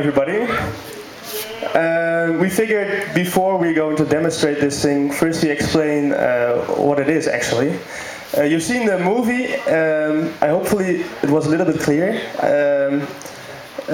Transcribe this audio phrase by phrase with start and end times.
[0.00, 0.40] everybody.
[1.74, 6.98] Uh, we figured before we go to demonstrate this thing, first we explain uh, what
[6.98, 7.78] it is actually.
[8.34, 9.56] Uh, you've seen the movie.
[9.68, 12.14] Um, I hopefully it was a little bit clear.
[12.40, 13.02] Um,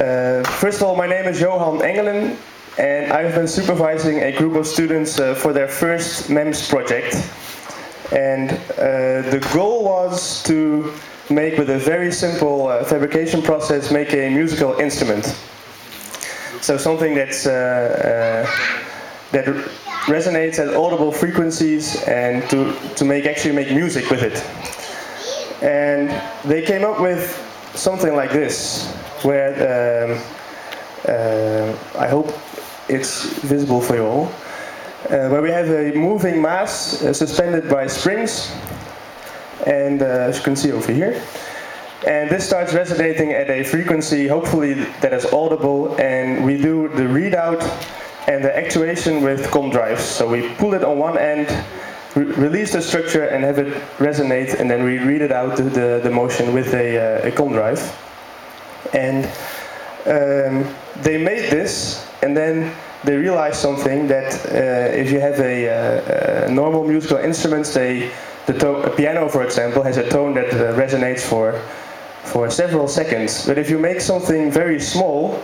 [0.00, 2.38] uh, first of all, my name is Johan Engelen,
[2.78, 7.16] and I've been supervising a group of students uh, for their first MEMS project.
[8.12, 10.94] And uh, the goal was to
[11.30, 15.34] make, with a very simple fabrication process, make a musical instrument.
[16.60, 18.46] So something that's uh,
[19.32, 19.44] that
[20.06, 24.42] resonates at audible frequencies and to, to make actually make music with it.
[25.62, 26.10] And
[26.44, 27.22] they came up with
[27.74, 28.86] something like this,
[29.22, 29.52] where
[30.06, 30.18] um,
[31.08, 32.32] uh, I hope
[32.88, 34.26] it's visible for you all,
[35.10, 38.52] uh, where we have a moving mass uh, suspended by springs,
[39.66, 41.20] and uh, as you can see over here.
[42.04, 47.02] And this starts resonating at a frequency, hopefully that is audible, and we do the
[47.02, 47.62] readout
[48.28, 50.02] and the actuation with comb drives.
[50.02, 51.48] So we pull it on one end,
[52.14, 56.00] re release the structure and have it resonate, and then we read it out the,
[56.02, 57.80] the motion with a, uh, a comb drive.
[58.92, 59.24] And
[60.06, 62.74] um, they made this, and then
[63.04, 68.10] they realized something that uh, if you have a, uh, normal musical instruments, they,
[68.46, 71.60] the piano, for example, has a tone that uh, resonates for
[72.26, 73.46] for several seconds.
[73.46, 75.42] But if you make something very small,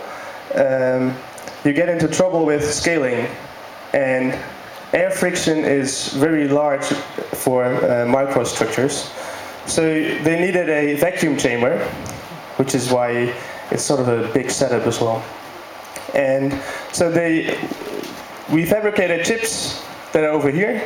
[0.55, 1.15] um,
[1.63, 3.27] you get into trouble with scaling.
[3.93, 4.37] And
[4.93, 9.09] air friction is very large for uh, microstructures.
[9.67, 11.79] So they needed a vacuum chamber,
[12.57, 13.33] which is why
[13.71, 15.23] it's sort of a big setup as well.
[16.13, 16.53] And
[16.91, 17.57] so they,
[18.51, 20.83] we fabricated chips that are over here,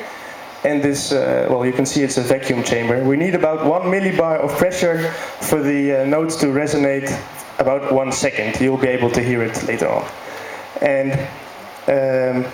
[0.67, 3.01] and this, uh, well, you can see it's a vacuum chamber.
[3.01, 5.09] We need about one millibar of pressure
[5.49, 7.09] for the uh, notes to resonate
[7.57, 8.59] about one second.
[8.59, 10.05] You'll be able to hear it later on.
[10.81, 11.13] And
[11.87, 12.51] um,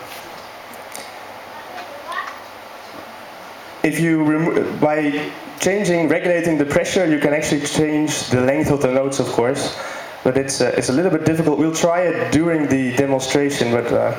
[3.82, 8.92] if you by changing, regulating the pressure, you can actually change the length of the
[8.92, 9.76] notes, of course.
[10.24, 11.58] But it's uh, it's a little bit difficult.
[11.58, 14.14] We'll try it during the demonstration, but uh,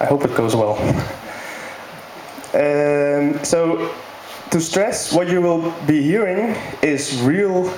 [0.00, 0.76] I hope it goes well.
[3.26, 3.94] Um, so
[4.50, 7.68] to stress, what you will be hearing is real,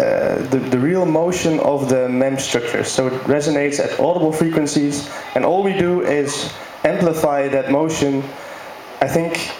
[0.00, 2.84] uh, the, the real motion of the MEM structure.
[2.84, 6.52] So it resonates at audible frequencies, and all we do is
[6.84, 8.22] amplify that motion,
[9.00, 9.50] I think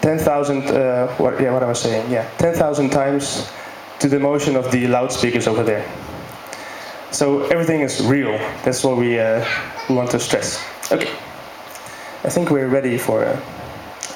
[0.00, 2.10] 10,000, uh, what, yeah, what I saying?
[2.10, 3.50] Yeah, 10,000 times
[4.00, 5.86] to the motion of the loudspeakers over there.
[7.10, 8.38] So everything is real.
[8.64, 9.44] That's what we, uh,
[9.88, 10.64] want to stress.
[10.90, 11.10] Okay.
[12.22, 13.40] I think we're ready for uh,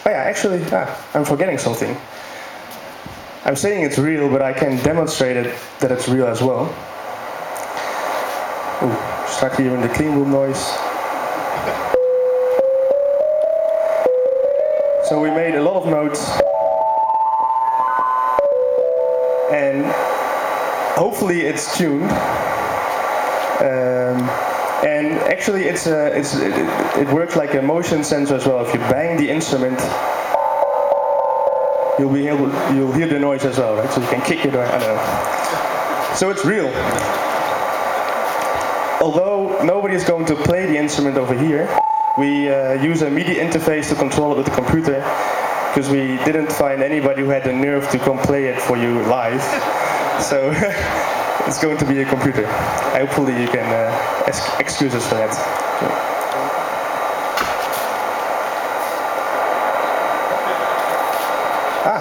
[0.07, 1.97] Oh yeah, actually, ah, I'm forgetting something.
[3.47, 6.65] I'm saying it's real, but I can demonstrate it that it's real as well.
[8.83, 10.63] Ooh, start hearing the clean room noise.
[15.09, 16.31] So we made a lot of notes.
[19.53, 19.87] And
[20.99, 22.11] hopefully it's tuned.
[23.61, 26.53] Um, and actually, it's a, it's, it,
[26.99, 28.65] it works like a motion sensor as well.
[28.67, 29.79] If you bang the instrument,
[31.99, 33.91] you'll be able, you'll hear the noise as well, right?
[33.91, 36.15] So you can kick it or I don't know.
[36.17, 36.69] So it's real.
[39.01, 41.69] Although nobody is going to play the instrument over here,
[42.19, 45.01] we uh, use a MIDI interface to control it with the computer
[45.75, 49.03] because we didn't find anybody who had the nerve to come play it for you
[49.05, 49.43] live.
[50.21, 50.53] So
[51.47, 52.47] it's going to be a computer.
[52.97, 53.93] Hopefully you can uh,
[54.59, 55.31] excuse us for that.
[61.87, 62.01] Ah.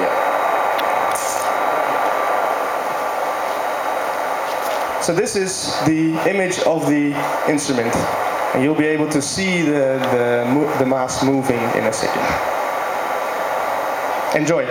[0.00, 0.14] Yeah.
[5.02, 7.14] So this is the image of the
[7.48, 7.94] instrument.
[8.54, 12.24] And you'll be able to see the, the, the mass moving in a second.
[14.34, 14.66] Enjoy.